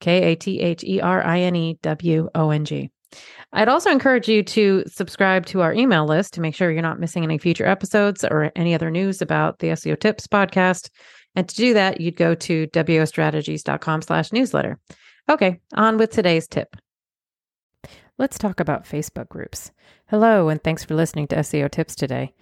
[0.00, 2.90] K A T H E R I N E W O N G.
[3.52, 7.00] I'd also encourage you to subscribe to our email list to make sure you're not
[7.00, 10.90] missing any future episodes or any other news about the SEO Tips podcast.
[11.34, 14.78] And to do that, you'd go to wostrategies.com slash newsletter.
[15.30, 16.76] Okay, on with today's tip.
[18.18, 19.70] Let's talk about Facebook groups.
[20.08, 22.34] Hello, and thanks for listening to SEO Tips today.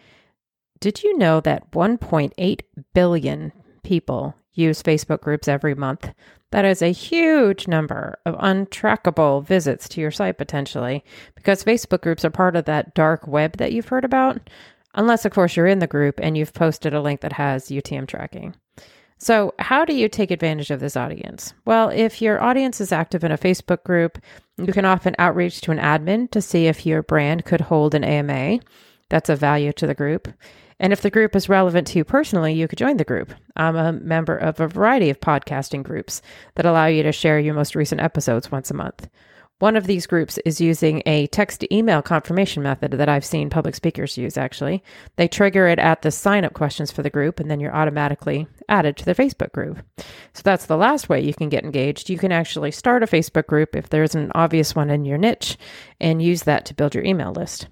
[0.81, 2.61] Did you know that 1.8
[2.95, 6.13] billion people use Facebook groups every month?
[6.51, 11.05] That is a huge number of untrackable visits to your site potentially,
[11.35, 14.51] because Facebook groups are part of that dark web that you've heard about,
[14.95, 18.07] unless, of course, you're in the group and you've posted a link that has UTM
[18.07, 18.55] tracking.
[19.19, 21.55] So, how do you take advantage of this audience?
[21.65, 24.19] Well, if your audience is active in a Facebook group,
[24.59, 28.05] you can often outreach to an admin to see if your brand could hold an
[28.05, 28.61] AMA.
[29.09, 30.29] That's a value to the group.
[30.79, 33.33] And if the group is relevant to you personally, you could join the group.
[33.57, 36.21] I'm a member of a variety of podcasting groups
[36.55, 39.09] that allow you to share your most recent episodes once a month.
[39.59, 43.49] One of these groups is using a text to email confirmation method that I've seen
[43.49, 44.85] public speakers use, actually.
[45.17, 48.49] They trigger it at the sign up questions for the group, and then you're automatically
[48.69, 49.79] added to the Facebook group.
[50.35, 52.11] So that's the last way you can get engaged.
[52.11, 55.57] You can actually start a Facebook group if there's an obvious one in your niche
[55.99, 57.67] and use that to build your email list.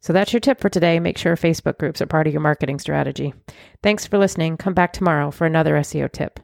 [0.00, 1.00] So that's your tip for today.
[1.00, 3.34] Make sure Facebook groups are part of your marketing strategy.
[3.82, 4.56] Thanks for listening.
[4.56, 6.40] Come back tomorrow for another SEO tip.